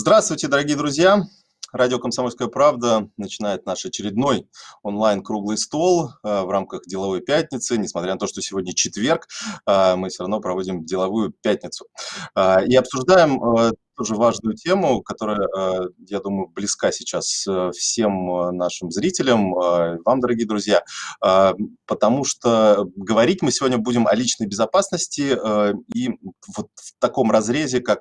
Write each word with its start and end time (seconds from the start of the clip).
Здравствуйте, 0.00 0.46
дорогие 0.46 0.76
друзья! 0.76 1.24
Радио 1.72 1.98
«Комсомольская 1.98 2.46
правда» 2.46 3.10
начинает 3.16 3.66
наш 3.66 3.84
очередной 3.84 4.48
онлайн-круглый 4.84 5.58
стол 5.58 6.10
э, 6.22 6.42
в 6.42 6.50
рамках 6.50 6.86
деловой 6.86 7.20
пятницы. 7.20 7.76
Несмотря 7.76 8.12
на 8.12 8.18
то, 8.20 8.28
что 8.28 8.40
сегодня 8.40 8.72
четверг, 8.74 9.26
э, 9.66 9.96
мы 9.96 10.10
все 10.10 10.22
равно 10.22 10.38
проводим 10.38 10.84
деловую 10.84 11.34
пятницу. 11.42 11.86
Э, 12.36 12.64
и 12.64 12.76
обсуждаем 12.76 13.40
тоже 13.98 14.14
важную 14.14 14.54
тему, 14.54 15.02
которая, 15.02 15.40
э, 15.40 15.88
я 16.06 16.20
думаю, 16.20 16.48
близка 16.48 16.92
сейчас 16.92 17.44
э, 17.46 17.70
всем 17.76 18.30
э, 18.30 18.50
нашим 18.52 18.90
зрителям, 18.92 19.52
вам, 19.52 20.20
дорогие 20.20 20.46
друзья, 20.46 20.82
потому 21.86 22.24
что 22.24 22.86
говорить 22.94 23.42
мы 23.42 23.50
сегодня 23.50 23.78
будем 23.78 24.06
о 24.06 24.14
личной 24.14 24.46
безопасности 24.46 25.36
и 25.94 26.10
вот 26.56 26.68
в 26.76 26.92
таком 27.00 27.30
разрезе, 27.30 27.80
как, 27.80 28.00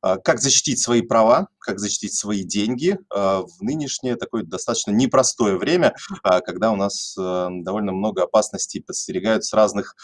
как 0.00 0.40
защитить 0.40 0.80
свои 0.80 1.02
права, 1.02 1.48
как 1.58 1.80
защитить 1.80 2.14
свои 2.14 2.44
деньги 2.44 2.98
в 3.10 3.48
нынешнее 3.60 4.16
такое 4.16 4.44
достаточно 4.44 4.92
непростое 4.92 5.56
время, 5.56 5.94
когда 6.22 6.70
у 6.70 6.76
нас 6.76 7.14
довольно 7.16 7.92
много 7.92 8.24
опасностей 8.24 8.82
подстерегают 8.82 9.44
с 9.44 9.52
разных 9.52 9.96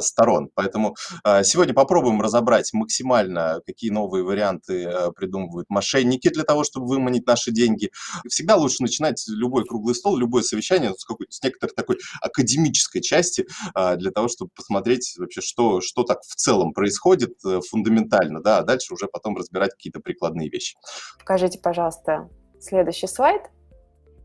сторон. 0.00 0.50
Поэтому 0.54 0.94
сегодня 1.42 1.74
попробуем 1.74 2.20
разобрать 2.20 2.72
максимально, 2.72 3.60
какие 3.66 3.90
новые 3.90 4.24
варианты 4.24 4.51
варианты 4.52 4.84
э, 4.84 5.12
придумывают 5.12 5.68
мошенники 5.68 6.28
для 6.28 6.44
того, 6.44 6.64
чтобы 6.64 6.86
выманить 6.86 7.26
наши 7.26 7.50
деньги. 7.50 7.90
Всегда 8.28 8.56
лучше 8.56 8.82
начинать 8.82 9.22
любой 9.28 9.64
круглый 9.64 9.94
стол, 9.94 10.16
любое 10.16 10.42
совещание 10.42 10.94
с, 10.94 11.04
какой 11.04 11.26
с 11.30 11.42
некоторой 11.42 11.74
такой 11.74 11.98
академической 12.20 13.00
части 13.00 13.46
а, 13.74 13.96
для 13.96 14.10
того, 14.10 14.28
чтобы 14.28 14.50
посмотреть 14.54 15.14
вообще, 15.18 15.40
что, 15.40 15.80
что 15.80 16.02
так 16.04 16.22
в 16.22 16.34
целом 16.34 16.72
происходит 16.72 17.32
э, 17.44 17.60
фундаментально, 17.68 18.42
да, 18.42 18.58
а 18.58 18.62
дальше 18.62 18.94
уже 18.94 19.06
потом 19.06 19.36
разбирать 19.36 19.72
какие-то 19.72 20.00
прикладные 20.00 20.48
вещи. 20.48 20.76
Покажите, 21.18 21.58
пожалуйста, 21.58 22.28
следующий 22.60 23.06
слайд. 23.06 23.42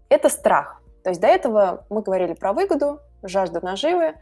Это 0.09 0.30
страх. 0.30 0.81
То 1.03 1.09
есть 1.09 1.22
до 1.22 1.28
этого 1.28 1.86
мы 1.89 2.02
говорили 2.02 2.33
про 2.33 2.53
выгоду, 2.53 3.00
жажду 3.23 3.61
наживы, 3.61 4.16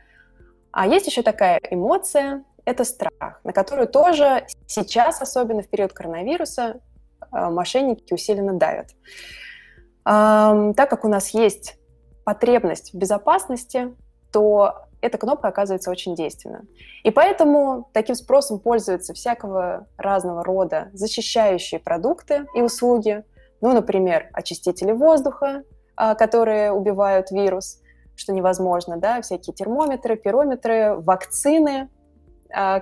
а 0.72 0.88
есть 0.88 1.08
еще 1.08 1.22
такая 1.22 1.60
эмоция, 1.70 2.44
это 2.66 2.84
страх, 2.84 3.40
на 3.44 3.54
которую 3.54 3.88
тоже 3.88 4.48
сейчас, 4.68 5.22
особенно 5.22 5.62
в 5.62 5.70
период 5.70 5.94
коронавируса, 5.94 6.82
э, 7.32 7.50
мошенники 7.50 8.14
усиленно 8.14 8.54
давят. 8.54 8.88
Так 10.04 10.88
как 10.92 11.04
у 11.04 11.08
нас 11.08 11.30
есть 11.30 11.80
потребность 12.26 12.94
в 12.94 12.98
безопасности, 12.98 13.96
то 14.32 14.86
эта 15.06 15.18
кнопка 15.18 15.48
оказывается 15.48 15.92
очень 15.92 16.16
действенна. 16.16 16.66
И 17.04 17.12
поэтому 17.12 17.90
таким 17.94 18.16
спросом 18.16 18.60
пользуются 18.60 19.14
всякого 19.14 19.88
разного 19.98 20.44
рода 20.44 20.90
защищающие 20.94 21.80
продукты 21.80 22.48
и 22.56 22.62
услуги, 22.62 23.24
ну, 23.62 23.74
например, 23.74 24.30
очистители 24.34 24.92
воздуха, 24.92 25.64
а, 25.96 26.16
которые 26.16 26.72
убивают 26.72 27.32
вирус, 27.32 27.82
что 28.16 28.34
невозможно, 28.34 28.98
да, 28.98 29.22
всякие 29.22 29.54
термометры, 29.54 30.16
пирометры, 30.16 30.96
вакцины, 30.96 31.90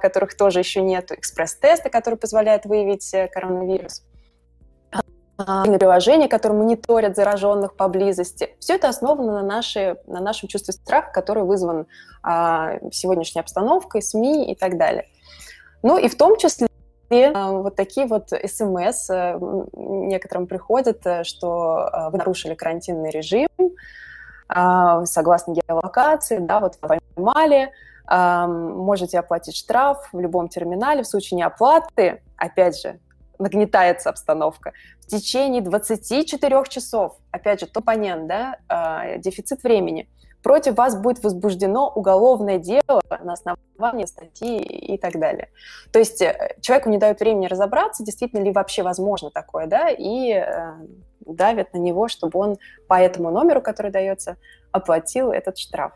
которых 0.01 0.35
тоже 0.37 0.59
еще 0.59 0.81
нет, 0.81 1.11
экспресс-тесты, 1.11 1.89
которые 1.89 2.17
позволяют 2.17 2.65
выявить 2.65 3.13
э, 3.13 3.27
коронавирус, 3.27 4.03
а, 5.35 5.65
приложения, 5.65 6.27
которые 6.27 6.59
мониторят 6.59 7.15
зараженных 7.15 7.75
поблизости. 7.75 8.55
Все 8.59 8.75
это 8.75 8.89
основано 8.89 9.33
на, 9.33 9.43
нашей, 9.43 9.95
на 10.05 10.21
нашем 10.21 10.47
чувстве 10.47 10.73
страха, 10.73 11.11
который 11.11 11.43
вызван 11.43 11.87
а, 12.21 12.77
сегодняшней 12.91 13.41
обстановкой, 13.41 14.03
СМИ 14.03 14.51
и 14.51 14.55
так 14.55 14.77
далее. 14.77 15.07
Ну 15.81 15.97
и 15.97 16.07
в 16.07 16.15
том 16.15 16.37
числе 16.37 16.67
а, 17.11 17.51
вот 17.51 17.75
такие 17.75 18.05
вот 18.05 18.29
смс 18.29 19.09
э, 19.09 19.39
некоторым 19.73 20.45
приходят, 20.47 21.05
э, 21.05 21.23
что 21.23 22.09
вы 22.11 22.17
нарушили 22.17 22.53
карантинный 22.53 23.09
режим, 23.09 23.47
согласно 24.47 25.53
геолокации, 25.53 26.37
да, 26.37 26.59
вот 26.59 26.77
поймали, 26.79 27.71
можете 28.09 29.19
оплатить 29.19 29.55
штраф 29.55 30.09
в 30.11 30.19
любом 30.19 30.49
терминале. 30.49 31.03
В 31.03 31.07
случае 31.07 31.37
неоплаты, 31.37 32.21
опять 32.37 32.79
же, 32.79 32.99
нагнетается 33.39 34.09
обстановка. 34.09 34.73
В 35.01 35.07
течение 35.07 35.61
24 35.61 36.63
часов, 36.69 37.17
опять 37.31 37.59
же, 37.59 37.67
топонент, 37.67 38.27
да, 38.27 38.57
а, 38.67 39.17
дефицит 39.17 39.63
времени, 39.63 40.09
против 40.41 40.75
вас 40.75 40.95
будет 40.95 41.23
возбуждено 41.23 41.89
уголовное 41.89 42.57
дело 42.57 43.01
на 43.21 43.33
основании 43.33 44.05
статьи 44.05 44.61
и 44.61 44.97
так 44.97 45.19
далее. 45.19 45.49
То 45.91 45.99
есть 45.99 46.21
э, 46.21 46.55
человеку 46.61 46.89
не 46.89 46.97
дают 46.97 47.21
времени 47.21 47.47
разобраться, 47.47 48.03
действительно 48.03 48.41
ли 48.41 48.51
вообще 48.51 48.83
возможно 48.83 49.31
такое, 49.31 49.67
да, 49.67 49.89
и 49.89 50.33
э, 50.33 50.73
давят 51.25 51.73
на 51.73 51.77
него, 51.77 52.07
чтобы 52.07 52.39
он 52.39 52.57
по 52.87 52.99
этому 52.99 53.31
номеру, 53.31 53.61
который 53.61 53.91
дается, 53.91 54.37
оплатил 54.71 55.31
этот 55.31 55.57
штраф. 55.57 55.93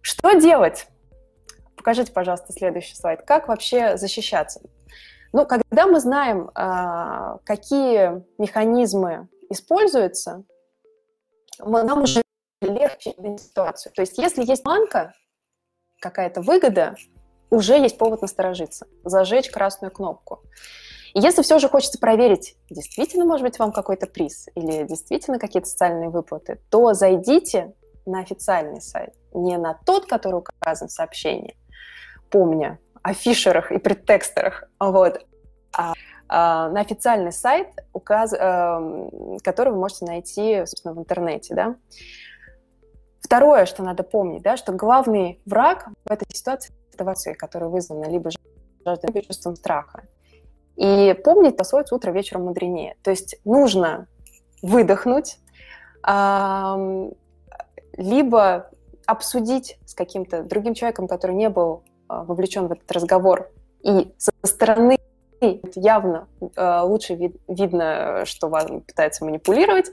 Что 0.00 0.32
делать? 0.34 0.86
Покажите, 1.76 2.12
пожалуйста, 2.12 2.52
следующий 2.52 2.94
слайд. 2.94 3.22
Как 3.22 3.48
вообще 3.48 3.96
защищаться? 3.96 4.60
Ну, 5.32 5.46
когда 5.46 5.86
мы 5.86 6.00
знаем, 6.00 6.50
а, 6.54 7.38
какие 7.44 8.22
механизмы 8.38 9.28
используются, 9.48 10.44
нам 11.58 12.02
уже 12.02 12.22
легче 12.60 13.14
ситуацию. 13.38 13.92
То 13.94 14.02
есть 14.02 14.18
если 14.18 14.44
есть 14.44 14.64
банка, 14.64 15.14
какая-то 16.00 16.40
выгода, 16.40 16.96
уже 17.50 17.78
есть 17.78 17.98
повод 17.98 18.22
насторожиться, 18.22 18.86
зажечь 19.04 19.50
красную 19.50 19.90
кнопку. 19.90 20.42
И 21.14 21.20
если 21.20 21.42
все 21.42 21.58
же 21.58 21.68
хочется 21.68 21.98
проверить, 21.98 22.56
действительно, 22.68 23.24
может 23.24 23.44
быть, 23.44 23.58
вам 23.58 23.72
какой-то 23.72 24.06
приз 24.06 24.48
или 24.54 24.84
действительно 24.84 25.38
какие-то 25.38 25.68
социальные 25.68 26.10
выплаты, 26.10 26.60
то 26.70 26.92
зайдите 26.94 27.72
на 28.06 28.20
официальный 28.20 28.80
сайт, 28.80 29.14
не 29.32 29.56
на 29.58 29.78
тот, 29.86 30.06
который 30.06 30.36
указан 30.36 30.88
в 30.88 30.92
сообщении, 30.92 31.56
помня 32.30 32.78
о 33.02 33.14
фишерах 33.14 33.72
и 33.72 33.78
предтекстерах, 33.78 34.64
вот, 34.78 35.26
а, 35.76 35.94
а 36.28 36.68
на 36.70 36.80
официальный 36.80 37.32
сайт, 37.32 37.68
указ, 37.92 38.32
э, 38.32 39.08
который 39.42 39.72
вы 39.72 39.78
можете 39.78 40.04
найти, 40.04 40.58
собственно, 40.66 40.94
в 40.94 40.98
интернете, 40.98 41.54
да. 41.54 41.76
Второе, 43.20 43.66
что 43.66 43.82
надо 43.82 44.02
помнить, 44.02 44.42
да, 44.42 44.56
что 44.56 44.72
главный 44.72 45.40
враг 45.44 45.88
в 46.04 46.10
этой 46.10 46.26
ситуации– 46.34 46.74
ситуации, 47.00 47.32
которая 47.34 47.70
вызвана 47.70 48.08
либо 48.08 48.30
жаждой, 48.84 49.08
либо 49.08 49.26
чувством 49.26 49.56
страха. 49.56 50.04
И 50.76 51.14
помнить 51.24 51.56
пословицу 51.56 51.96
«утро 51.96 52.10
вечером 52.10 52.44
мудренее». 52.44 52.96
То 53.02 53.10
есть 53.10 53.36
нужно 53.44 54.06
выдохнуть, 54.62 55.38
либо 57.96 58.70
обсудить 59.06 59.78
с 59.84 59.94
каким-то 59.94 60.42
другим 60.42 60.74
человеком, 60.74 61.08
который 61.08 61.34
не 61.34 61.48
был 61.48 61.82
а, 62.08 62.24
вовлечен 62.24 62.68
в 62.68 62.72
этот 62.72 62.90
разговор, 62.92 63.50
и 63.82 64.12
со 64.18 64.32
стороны 64.44 64.98
явно 65.74 66.28
а, 66.56 66.84
лучше 66.84 67.14
вид, 67.14 67.36
видно, 67.48 68.22
что 68.24 68.48
вам 68.48 68.82
пытаются 68.82 69.24
манипулировать. 69.24 69.90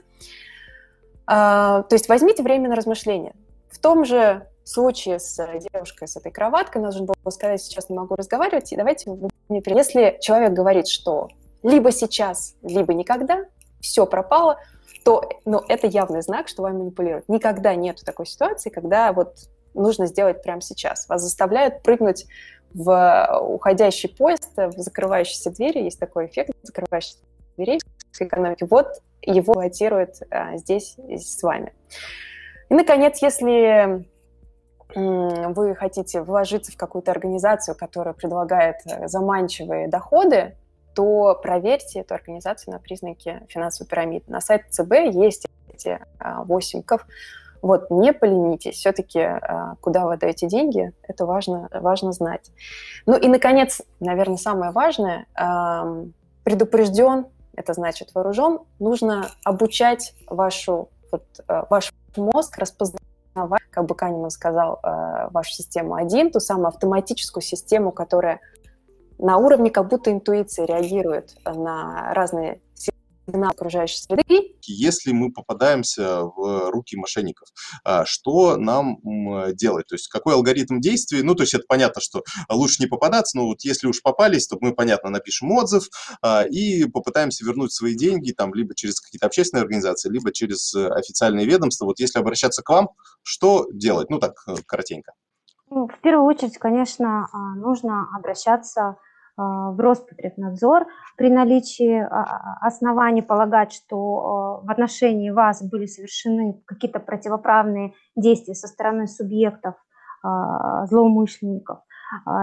А, 1.26 1.82
то 1.82 1.94
есть 1.94 2.08
возьмите 2.08 2.42
время 2.42 2.68
на 2.68 2.76
размышление. 2.76 3.34
В 3.70 3.78
том 3.78 4.04
же 4.04 4.46
случае 4.68 5.18
с 5.18 5.36
девушкой 5.72 6.08
с 6.08 6.16
этой 6.16 6.30
кроваткой, 6.30 6.82
нужно 6.82 7.06
было 7.06 7.30
сказать, 7.30 7.62
сейчас 7.62 7.88
не 7.88 7.96
могу 7.96 8.14
разговаривать, 8.14 8.72
и 8.72 8.76
давайте 8.76 9.10
Если 9.48 10.18
человек 10.20 10.52
говорит, 10.52 10.88
что 10.88 11.28
либо 11.62 11.90
сейчас, 11.90 12.54
либо 12.62 12.94
никогда, 12.94 13.44
все 13.80 14.06
пропало, 14.06 14.58
то 15.04 15.28
ну, 15.44 15.62
это 15.68 15.86
явный 15.86 16.22
знак, 16.22 16.48
что 16.48 16.62
вами 16.62 16.78
манипулируют. 16.78 17.28
Никогда 17.28 17.74
нету 17.74 18.04
такой 18.04 18.26
ситуации, 18.26 18.70
когда 18.70 19.12
вот 19.12 19.36
нужно 19.74 20.06
сделать 20.06 20.42
прямо 20.42 20.60
сейчас. 20.60 21.08
Вас 21.08 21.22
заставляют 21.22 21.82
прыгнуть 21.82 22.26
в 22.74 23.40
уходящий 23.40 24.08
поезд, 24.08 24.50
в 24.56 24.78
закрывающиеся 24.78 25.50
двери. 25.50 25.84
Есть 25.84 25.98
такой 25.98 26.26
эффект 26.26 26.50
закрывающихся 26.62 27.18
дверей 27.56 27.80
в 28.12 28.20
экономике. 28.20 28.66
Вот 28.68 29.00
его 29.22 29.52
эксплуатирует 29.52 30.22
а, 30.30 30.56
здесь 30.58 30.96
с 30.98 31.42
вами. 31.42 31.72
И, 32.68 32.74
наконец, 32.74 33.22
если 33.22 34.06
вы 34.94 35.74
хотите 35.74 36.22
вложиться 36.22 36.72
в 36.72 36.76
какую-то 36.76 37.10
организацию, 37.10 37.74
которая 37.76 38.14
предлагает 38.14 38.76
э, 38.86 39.06
заманчивые 39.08 39.88
доходы, 39.88 40.56
то 40.94 41.38
проверьте 41.42 42.00
эту 42.00 42.14
организацию 42.14 42.72
на 42.72 42.80
признаки 42.80 43.42
финансовой 43.48 43.88
пирамиды. 43.88 44.24
На 44.28 44.40
сайте 44.40 44.64
ЦБ 44.70 44.92
есть 45.12 45.46
эти 45.72 46.00
8 46.20 46.82
ков. 46.82 47.06
Вот, 47.62 47.90
не 47.90 48.12
поленитесь, 48.12 48.76
все-таки 48.76 49.20
а, 49.20 49.74
куда 49.80 50.06
вы 50.06 50.14
отдаете 50.14 50.46
деньги, 50.46 50.92
это 51.02 51.26
важно, 51.26 51.68
важно 51.72 52.12
знать. 52.12 52.50
Ну 53.04 53.16
и, 53.16 53.26
наконец, 53.26 53.82
наверное, 53.98 54.36
самое 54.36 54.70
важное, 54.70 55.26
предупрежден, 56.44 57.26
это 57.54 57.72
значит 57.74 58.14
вооружен, 58.14 58.60
нужно 58.78 59.30
обучать 59.44 60.14
вашу, 60.28 60.88
вот, 61.10 61.24
а, 61.48 61.66
ваш 61.68 61.92
мозг 62.16 62.56
распознавать, 62.58 63.07
как 63.78 63.86
бы 63.86 63.94
Канеман 63.94 64.30
сказал, 64.30 64.80
а, 64.82 65.28
вашу 65.30 65.52
систему 65.52 65.94
один, 65.94 66.32
ту 66.32 66.40
самую 66.40 66.66
автоматическую 66.66 67.42
систему, 67.44 67.92
которая 67.92 68.40
на 69.18 69.36
уровне 69.36 69.70
как 69.70 69.86
будто 69.88 70.10
интуиции 70.10 70.66
реагирует 70.66 71.36
на 71.44 72.12
разные 72.12 72.60
сигналы 73.28 73.52
окружающей 73.52 73.98
среды. 73.98 74.56
Если 74.62 75.12
мы 75.12 75.32
попадаемся 75.32 76.22
в 76.22 76.70
руки 76.70 76.96
мошенников, 76.96 77.48
а, 77.84 78.04
что 78.04 78.56
нам 78.56 78.98
делать? 79.54 79.86
То 79.86 79.94
есть 79.94 80.08
какой 80.08 80.34
алгоритм 80.34 80.80
действий? 80.80 81.22
Ну, 81.22 81.34
то 81.34 81.42
есть 81.42 81.54
это 81.54 81.64
понятно, 81.68 82.00
что 82.00 82.22
лучше 82.48 82.82
не 82.82 82.86
попадаться, 82.86 83.36
но 83.36 83.46
вот 83.46 83.62
если 83.62 83.86
уж 83.86 84.02
попались, 84.02 84.46
то 84.46 84.56
мы, 84.60 84.74
понятно, 84.74 85.10
напишем 85.10 85.50
отзыв 85.52 85.88
а, 86.22 86.44
и 86.44 86.84
попытаемся 86.84 87.44
вернуть 87.44 87.72
свои 87.72 87.94
деньги 87.94 88.32
там 88.32 88.54
либо 88.54 88.74
через 88.74 89.00
какие-то 89.00 89.26
общественные 89.26 89.62
организации, 89.62 90.10
либо 90.10 90.32
через 90.32 90.74
официальные 90.74 91.46
ведомства. 91.46 91.86
Вот 91.86 92.00
если 92.00 92.18
обращаться 92.18 92.62
к 92.62 92.68
вам, 92.68 92.88
что 93.22 93.66
делать? 93.72 94.10
Ну, 94.10 94.18
так, 94.18 94.34
э, 94.46 94.54
коротенько. 94.66 95.12
Ну, 95.70 95.86
в 95.86 96.00
первую 96.00 96.26
очередь, 96.26 96.56
конечно, 96.58 97.28
а, 97.30 97.54
нужно 97.54 98.08
обращаться 98.16 98.96
в 99.38 99.76
Роспотребнадзор 99.78 100.86
при 101.16 101.30
наличии 101.30 102.00
а, 102.00 102.58
оснований 102.60 103.22
полагать, 103.22 103.72
что 103.72 104.60
в 104.64 104.70
отношении 104.70 105.30
вас 105.30 105.62
были 105.62 105.86
совершены 105.86 106.60
какие-то 106.66 106.98
противоправные 106.98 107.94
действия 108.16 108.54
со 108.54 108.66
стороны 108.66 109.06
субъектов, 109.06 109.74
злоумышленников. 110.20 111.78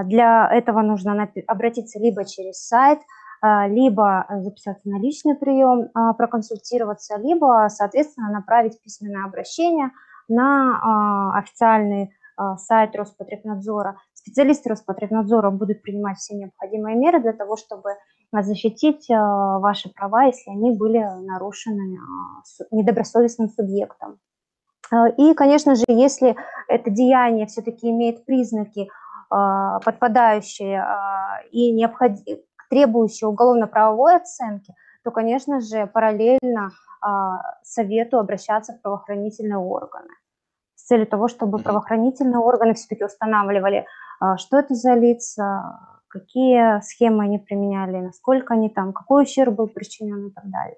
Для 0.06 0.50
этого 0.50 0.82
нужно 0.82 1.30
обратиться 1.48 2.00
либо 2.00 2.24
через 2.24 2.66
сайт, 2.66 3.00
либо 3.44 4.26
записаться 4.30 4.88
на 4.88 4.98
личный 4.98 5.36
прием, 5.36 5.90
проконсультироваться, 6.18 7.18
либо, 7.18 7.68
соответственно, 7.70 8.32
направить 8.32 8.82
письменное 8.82 9.26
обращение 9.26 9.92
на 10.30 11.34
официальный 11.38 12.14
а, 12.38 12.58
сайт 12.58 12.96
Роспотребнадзора. 12.96 13.98
Специалисты 14.26 14.70
Роспотребнадзора 14.70 15.52
будут 15.52 15.84
принимать 15.84 16.18
все 16.18 16.34
необходимые 16.34 16.96
меры 16.96 17.22
для 17.22 17.32
того, 17.32 17.58
чтобы 17.58 17.92
защитить 18.32 19.08
а, 19.12 19.60
ваши 19.60 19.90
права, 19.94 20.24
если 20.24 20.50
они 20.50 20.76
были 20.76 20.98
нарушены 20.98 22.00
а, 22.00 22.42
недобросовестным 22.72 23.50
субъектом. 23.50 24.20
И, 25.18 25.34
конечно 25.36 25.76
же, 25.76 25.84
если 25.88 26.36
это 26.68 26.90
деяние 26.90 27.48
все-таки 27.48 27.90
имеет 27.90 28.24
признаки, 28.26 28.88
подпадающие 29.30 30.86
и 31.50 31.72
необход... 31.72 32.12
требующие 32.70 33.28
уголовно-правовой 33.28 34.18
оценки, 34.18 34.76
то, 35.04 35.10
конечно 35.10 35.60
же, 35.60 35.88
параллельно 35.88 36.70
советую 37.64 38.20
обращаться 38.20 38.74
в 38.74 38.82
правоохранительные 38.84 39.58
органы 39.58 40.14
с 40.76 40.88
целью 40.88 41.08
того, 41.08 41.28
чтобы 41.28 41.58
правоохранительные 41.58 42.38
органы 42.38 42.76
все-таки 42.76 43.04
устанавливали, 43.04 43.78
а, 43.78 44.05
что 44.38 44.58
это 44.58 44.76
за 44.76 44.94
лица, 44.94 45.80
какие 46.08 46.82
схемы 46.82 47.26
они 47.26 47.40
применяли, 47.40 47.98
насколько 47.98 48.54
они 48.54 48.70
там, 48.70 48.94
какой 48.94 49.24
ущерб 49.24 49.56
был 49.56 49.68
причинен 49.68 50.28
и 50.28 50.32
так 50.32 50.50
далее. 50.50 50.78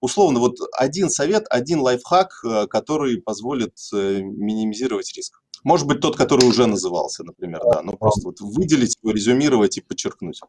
Условно, 0.00 0.40
вот 0.40 0.56
один 0.76 1.10
совет, 1.10 1.44
один 1.50 1.80
лайфхак, 1.80 2.32
э, 2.44 2.66
который 2.66 3.20
позволит 3.20 3.74
э, 3.94 4.20
минимизировать 4.20 5.12
риск. 5.16 5.40
Может 5.64 5.86
быть, 5.86 6.00
тот, 6.00 6.16
который 6.16 6.46
уже 6.46 6.66
назывался, 6.66 7.24
например, 7.24 7.60
да, 7.70 7.82
ну 7.82 7.92
просто 7.92 8.28
вот 8.28 8.40
выделить, 8.40 8.96
резюмировать 9.04 9.76
и 9.78 9.80
подчеркнуть. 9.80 10.40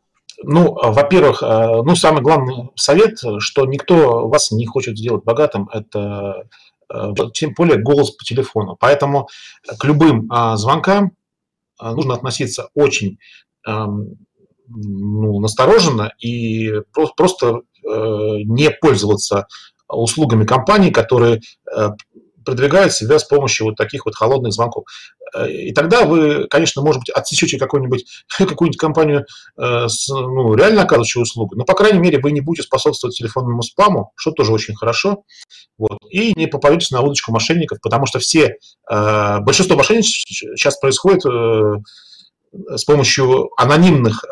Ну, 0.43 0.73
во-первых, 0.73 1.43
э, 1.43 1.81
ну, 1.83 1.95
самый 1.95 2.21
главный 2.21 2.71
совет, 2.75 3.19
что 3.39 3.65
никто 3.65 4.27
вас 4.27 4.51
не 4.51 4.65
хочет 4.65 4.97
сделать 4.97 5.23
богатым, 5.23 5.69
это 5.71 6.47
тем 7.33 7.53
более 7.55 7.81
голос 7.81 8.11
по 8.11 8.25
телефону. 8.25 8.75
Поэтому 8.77 9.29
к 9.79 9.83
любым 9.85 10.27
а, 10.29 10.57
звонкам 10.57 11.05
а, 11.05 11.20
нужно 11.81 12.13
относиться 12.13 12.69
очень 12.73 13.17
ну, 14.73 15.39
настороженно 15.39 16.13
и 16.19 16.71
просто 17.15 17.47
э, 17.47 17.59
не 18.45 18.71
пользоваться 18.71 19.47
услугами 19.87 20.45
компаний, 20.45 20.91
которые 20.91 21.41
продвигают 22.43 22.93
себя 22.93 23.19
с 23.19 23.23
помощью 23.23 23.67
вот 23.67 23.75
таких 23.75 24.05
вот 24.05 24.15
холодных 24.15 24.53
звонков. 24.53 24.85
Э, 25.35 25.49
и 25.49 25.73
тогда 25.73 26.05
вы, 26.05 26.47
конечно, 26.49 26.81
может 26.81 27.01
быть, 27.01 27.09
отсечете 27.09 27.57
какую-нибудь 27.57 28.05
какую 28.37 28.71
компанию 28.73 29.25
э, 29.57 29.87
ну, 30.09 30.53
реально 30.55 30.83
оказывающую 30.83 31.23
услугу, 31.23 31.55
но, 31.55 31.65
по 31.65 31.73
крайней 31.73 31.99
мере, 31.99 32.19
вы 32.19 32.31
не 32.31 32.41
будете 32.41 32.63
способствовать 32.63 33.17
телефонному 33.17 33.61
спаму, 33.61 34.11
что 34.15 34.31
тоже 34.31 34.51
очень 34.51 34.75
хорошо, 34.75 35.23
вот, 35.77 35.97
и 36.09 36.33
не 36.35 36.47
попадетесь 36.47 36.91
на 36.91 37.01
удочку 37.01 37.31
мошенников, 37.31 37.79
потому 37.81 38.05
что 38.05 38.19
все, 38.19 38.57
э, 38.89 39.39
большинство 39.41 39.75
мошенников 39.77 40.07
сейчас 40.07 40.77
происходит 40.79 41.21
с 42.53 42.83
помощью 42.83 43.49
анонимных 43.57 44.25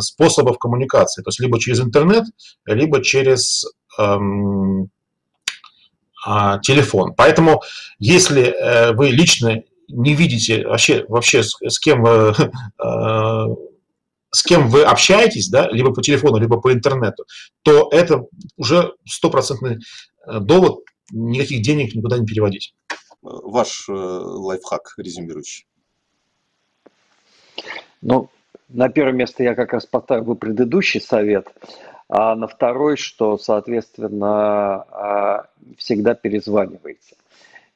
способов 0.00 0.58
коммуникации, 0.58 1.22
то 1.22 1.28
есть 1.28 1.40
либо 1.40 1.58
через 1.58 1.80
интернет, 1.80 2.24
либо 2.66 3.02
через 3.02 3.64
эм, 3.98 4.90
э, 6.26 6.60
телефон. 6.62 7.14
Поэтому, 7.14 7.62
если 7.98 8.42
э, 8.42 8.92
вы 8.92 9.08
лично 9.08 9.62
не 9.88 10.14
видите 10.14 10.66
вообще, 10.66 11.04
вообще 11.08 11.42
с, 11.42 11.56
с 11.66 11.78
кем 11.78 12.02
вы 12.02 12.34
э, 12.84 13.46
с 14.30 14.42
кем 14.42 14.68
вы 14.68 14.82
общаетесь, 14.82 15.48
да, 15.48 15.68
либо 15.70 15.94
по 15.94 16.02
телефону, 16.02 16.38
либо 16.38 16.60
по 16.60 16.72
интернету, 16.72 17.24
то 17.62 17.88
это 17.90 18.26
уже 18.56 18.92
стопроцентный 19.06 19.78
э, 20.26 20.40
довод 20.40 20.80
никаких 21.10 21.62
денег 21.62 21.94
никуда 21.94 22.18
не 22.18 22.26
переводить. 22.26 22.74
Ваш 23.22 23.88
э, 23.88 23.92
лайфхак 23.92 24.94
резюмирующий. 24.98 25.66
Ну, 28.02 28.28
на 28.68 28.88
первое 28.88 29.12
место 29.12 29.42
я 29.42 29.54
как 29.54 29.72
раз 29.72 29.86
поставил 29.86 30.34
предыдущий 30.34 31.00
совет, 31.00 31.48
а 32.08 32.36
на 32.36 32.46
второй, 32.46 32.96
что, 32.96 33.36
соответственно, 33.38 34.84
а, 34.90 35.46
всегда 35.76 36.14
перезванивайте. 36.14 37.16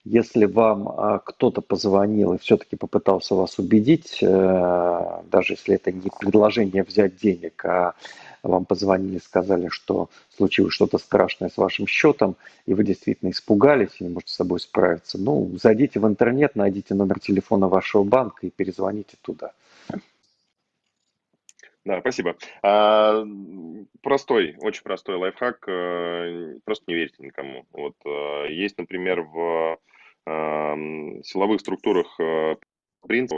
Если 0.04 0.46
вам 0.46 0.88
а, 0.88 1.18
кто-то 1.18 1.60
позвонил 1.60 2.34
и 2.34 2.38
все-таки 2.38 2.76
попытался 2.76 3.34
вас 3.34 3.58
убедить, 3.58 4.18
э, 4.22 5.22
даже 5.30 5.54
если 5.54 5.74
это 5.74 5.92
не 5.92 6.08
предложение 6.18 6.84
взять 6.84 7.16
денег, 7.16 7.62
а 7.66 7.94
вам 8.42 8.64
позвонили, 8.64 9.18
сказали, 9.18 9.68
что 9.68 10.08
случилось 10.34 10.72
что-то 10.72 10.96
страшное 10.96 11.50
с 11.50 11.58
вашим 11.58 11.86
счетом, 11.86 12.36
и 12.64 12.72
вы 12.72 12.84
действительно 12.84 13.30
испугались 13.30 13.96
и 13.98 14.04
не 14.04 14.10
можете 14.10 14.32
с 14.32 14.36
собой 14.36 14.60
справиться, 14.60 15.18
ну, 15.18 15.50
зайдите 15.62 16.00
в 16.00 16.06
интернет, 16.06 16.56
найдите 16.56 16.94
номер 16.94 17.20
телефона 17.20 17.68
вашего 17.68 18.02
банка 18.02 18.46
и 18.46 18.50
перезвоните 18.50 19.16
туда. 19.20 19.52
Да, 21.84 22.00
спасибо. 22.00 22.36
А, 22.62 23.24
простой, 24.02 24.54
очень 24.60 24.82
простой 24.82 25.16
лайфхак. 25.16 25.64
Э, 25.68 26.54
просто 26.64 26.84
не 26.88 26.94
верьте 26.94 27.22
никому. 27.22 27.64
Вот 27.72 27.94
э, 28.04 28.52
есть, 28.52 28.78
например, 28.78 29.22
в 29.22 29.78
силовых 30.26 31.60
структурах 31.60 32.20
э, 33.02 33.06
принцип 33.06 33.36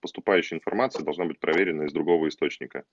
поступающая 0.00 0.58
информация 0.58 1.04
должна 1.04 1.24
быть 1.24 1.38
проверена 1.38 1.84
из 1.84 1.92
другого 1.92 2.28
источника. 2.28 2.84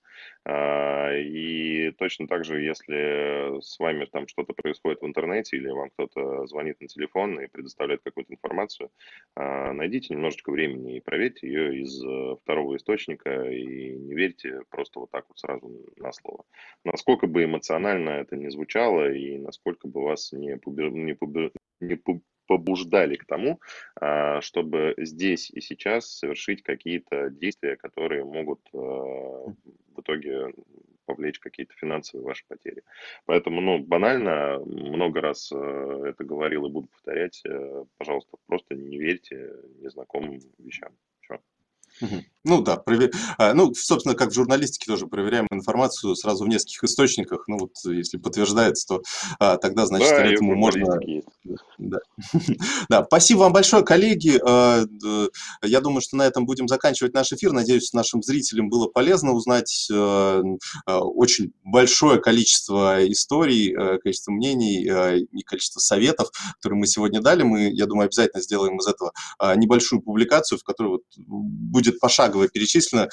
А, 0.44 1.12
и 1.14 1.90
точно 1.92 2.26
так 2.26 2.44
же, 2.44 2.60
если 2.60 3.60
с 3.60 3.78
вами 3.78 4.04
там 4.06 4.28
что-то 4.28 4.52
происходит 4.52 5.00
в 5.00 5.06
интернете 5.06 5.56
или 5.56 5.68
вам 5.68 5.90
кто-то 5.90 6.46
звонит 6.46 6.80
на 6.80 6.88
телефон 6.88 7.40
и 7.40 7.46
предоставляет 7.46 8.02
какую-то 8.02 8.32
информацию, 8.32 8.90
а, 9.36 9.72
найдите 9.72 10.14
немножечко 10.14 10.50
времени 10.50 10.96
и 10.96 11.00
проверьте 11.00 11.46
ее 11.46 11.80
из 11.80 12.02
э, 12.04 12.36
второго 12.42 12.76
источника 12.76 13.44
и 13.50 13.92
не 13.92 14.14
верьте 14.14 14.62
просто 14.70 15.00
вот 15.00 15.10
так 15.10 15.26
вот 15.28 15.38
сразу 15.38 15.70
на 15.96 16.12
слово. 16.12 16.44
Насколько 16.84 17.26
бы 17.26 17.44
эмоционально 17.44 18.10
это 18.10 18.36
не 18.36 18.50
звучало 18.50 19.12
и 19.12 19.38
насколько 19.38 19.88
бы 19.88 20.02
вас 20.02 20.32
не, 20.32 20.56
побер... 20.56 20.90
не, 20.90 21.14
побер... 21.14 21.52
не 21.80 21.96
побуждали 22.50 23.14
к 23.14 23.26
тому, 23.26 23.60
а, 23.94 24.40
чтобы 24.40 24.94
здесь 24.98 25.50
и 25.50 25.60
сейчас 25.60 26.18
совершить 26.18 26.64
какие-то 26.64 27.30
действия, 27.30 27.76
которые 27.76 28.24
могут 28.24 28.58
а, 28.74 28.76
в 28.76 30.00
итоге 30.00 30.52
повлечь 31.04 31.38
какие-то 31.38 31.74
финансовые 31.74 32.26
ваши 32.26 32.44
потери. 32.48 32.82
Поэтому, 33.24 33.60
ну, 33.60 33.78
банально, 33.78 34.58
много 34.66 35.20
раз 35.20 35.52
а, 35.52 36.08
это 36.08 36.24
говорил 36.24 36.66
и 36.66 36.72
буду 36.72 36.88
повторять, 36.88 37.40
пожалуйста, 37.98 38.36
просто 38.46 38.74
не 38.74 38.98
верьте 38.98 39.54
незнакомым 39.78 40.40
вещам. 40.58 40.92
Ну 42.42 42.62
да, 42.62 42.76
провер... 42.76 43.10
а, 43.36 43.52
ну, 43.52 43.74
собственно, 43.74 44.14
как 44.14 44.30
в 44.30 44.34
журналистике 44.34 44.86
тоже 44.86 45.06
проверяем 45.06 45.46
информацию 45.50 46.16
сразу 46.16 46.44
в 46.44 46.48
нескольких 46.48 46.84
источниках. 46.84 47.44
Ну 47.48 47.58
вот, 47.58 47.72
если 47.84 48.16
подтверждается, 48.16 48.86
то 48.88 49.02
а, 49.38 49.58
тогда, 49.58 49.84
значит, 49.84 50.08
да, 50.08 50.24
этому 50.24 50.54
можно... 50.54 50.98
Да. 51.76 51.98
да, 52.88 53.04
спасибо 53.04 53.40
вам 53.40 53.52
большое, 53.52 53.84
коллеги. 53.84 54.40
А, 54.42 54.84
я 55.62 55.80
думаю, 55.80 56.00
что 56.00 56.16
на 56.16 56.26
этом 56.26 56.46
будем 56.46 56.66
заканчивать 56.66 57.12
наш 57.12 57.30
эфир. 57.32 57.52
Надеюсь, 57.52 57.92
нашим 57.92 58.22
зрителям 58.22 58.70
было 58.70 58.86
полезно 58.86 59.32
узнать 59.32 59.88
а, 59.92 60.40
очень 60.86 61.52
большое 61.62 62.20
количество 62.20 63.06
историй, 63.06 63.98
количество 63.98 64.32
мнений 64.32 64.84
и 65.30 65.42
количество 65.42 65.80
советов, 65.80 66.30
которые 66.56 66.78
мы 66.78 66.86
сегодня 66.86 67.20
дали. 67.20 67.42
Мы, 67.42 67.70
я 67.70 67.84
думаю, 67.84 68.06
обязательно 68.06 68.42
сделаем 68.42 68.78
из 68.78 68.86
этого 68.86 69.12
небольшую 69.56 70.00
публикацию, 70.00 70.58
в 70.58 70.64
которой 70.64 70.88
вот 70.88 71.02
будет 71.16 72.00
пошагово 72.00 72.29
пошагово 72.30 72.48
перечислены 72.48 73.08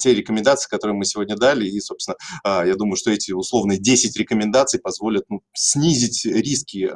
те 0.00 0.14
рекомендации, 0.14 0.68
которые 0.68 0.96
мы 0.96 1.04
сегодня 1.04 1.36
дали, 1.36 1.68
и, 1.68 1.80
собственно, 1.80 2.16
я 2.44 2.74
думаю, 2.76 2.96
что 2.96 3.10
эти 3.10 3.32
условные 3.32 3.78
10 3.78 4.16
рекомендаций 4.16 4.80
позволят 4.80 5.24
ну, 5.28 5.40
снизить 5.54 6.24
риски 6.24 6.90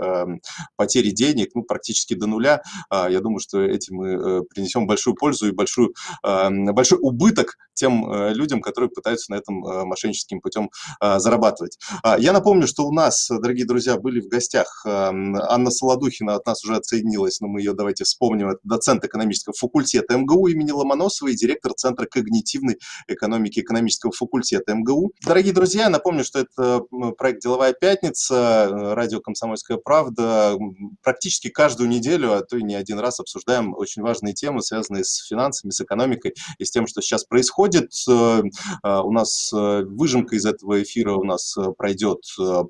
потери 0.76 1.10
денег 1.10 1.50
ну, 1.54 1.62
практически 1.62 2.14
до 2.14 2.26
нуля. 2.26 2.62
Я 2.90 3.20
думаю, 3.20 3.40
что 3.40 3.60
этим 3.60 3.96
мы 3.96 4.44
принесем 4.44 4.86
большую 4.86 5.14
пользу 5.14 5.48
и 5.48 5.52
большую, 5.52 5.94
большой 6.22 6.98
убыток 7.00 7.56
тем 7.74 8.10
людям, 8.32 8.60
которые 8.60 8.90
пытаются 8.90 9.32
на 9.32 9.36
этом 9.36 9.56
мошенническим 9.86 10.40
путем 10.40 10.70
зарабатывать. 11.00 11.78
Я 12.18 12.32
напомню, 12.32 12.66
что 12.66 12.86
у 12.86 12.92
нас, 12.92 13.28
дорогие 13.28 13.66
друзья, 13.66 13.98
были 13.98 14.20
в 14.20 14.28
гостях 14.28 14.82
Анна 14.84 15.70
Солодухина, 15.70 16.36
от 16.36 16.46
нас 16.46 16.64
уже 16.64 16.76
отсоединилась, 16.76 17.40
но 17.40 17.48
мы 17.48 17.60
ее 17.60 17.74
давайте 17.74 18.04
вспомним, 18.04 18.48
это 18.48 18.60
доцент 18.62 19.04
экономического 19.04 19.54
факультета 19.58 20.16
МГУ 20.16 20.46
имени 20.48 20.70
Ломоносова 20.70 21.17
и 21.26 21.34
директор 21.34 21.72
Центра 21.74 22.06
когнитивной 22.06 22.78
экономики 23.06 23.60
экономического 23.60 24.12
факультета 24.12 24.74
МГУ. 24.74 25.12
Дорогие 25.24 25.52
друзья, 25.52 25.88
напомню, 25.88 26.24
что 26.24 26.40
это 26.40 26.82
проект 27.16 27.42
«Деловая 27.42 27.72
пятница», 27.72 28.68
радио 28.94 29.20
«Комсомольская 29.20 29.78
правда». 29.78 30.56
Практически 31.02 31.48
каждую 31.48 31.88
неделю, 31.88 32.32
а 32.32 32.42
то 32.42 32.56
и 32.56 32.62
не 32.62 32.74
один 32.74 32.98
раз 32.98 33.20
обсуждаем 33.20 33.74
очень 33.74 34.02
важные 34.02 34.34
темы, 34.34 34.62
связанные 34.62 35.04
с 35.04 35.26
финансами, 35.26 35.70
с 35.70 35.80
экономикой 35.80 36.34
и 36.58 36.64
с 36.64 36.70
тем, 36.70 36.86
что 36.86 37.00
сейчас 37.00 37.24
происходит. 37.24 37.92
Э, 38.08 38.42
э, 38.84 39.00
у 39.00 39.12
нас 39.12 39.52
э, 39.52 39.82
выжимка 39.84 40.36
из 40.36 40.46
этого 40.46 40.82
эфира 40.82 41.14
у 41.14 41.24
нас 41.24 41.56
пройдет 41.76 42.18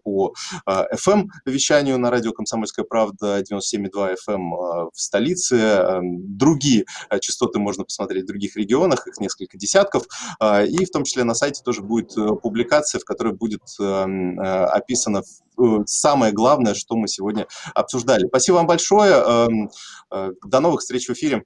по 0.04 0.34
FM-вещанию 0.66 1.98
на 1.98 2.10
радио 2.10 2.32
«Комсомольская 2.32 2.84
правда» 2.84 3.40
97,2 3.40 4.16
FM 4.26 4.90
в 4.92 5.00
столице. 5.00 6.00
Другие 6.02 6.84
частоты 7.20 7.58
можно 7.58 7.84
посмотреть 7.84 8.24
в 8.24 8.28
других 8.38 8.56
регионах, 8.56 9.06
их 9.06 9.18
несколько 9.18 9.58
десятков. 9.58 10.04
И 10.42 10.84
в 10.84 10.90
том 10.90 11.04
числе 11.04 11.24
на 11.24 11.34
сайте 11.34 11.62
тоже 11.64 11.82
будет 11.82 12.14
публикация, 12.42 13.00
в 13.00 13.04
которой 13.04 13.34
будет 13.34 13.62
описано 13.78 15.22
самое 15.86 16.32
главное, 16.32 16.74
что 16.74 16.94
мы 16.94 17.08
сегодня 17.08 17.48
обсуждали. 17.74 18.28
Спасибо 18.28 18.56
вам 18.56 18.66
большое. 18.66 19.48
До 20.10 20.60
новых 20.60 20.80
встреч 20.80 21.08
в 21.08 21.12
эфире. 21.12 21.42